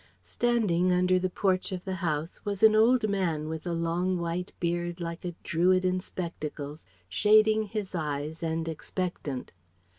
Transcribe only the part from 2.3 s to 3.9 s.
was an old man with a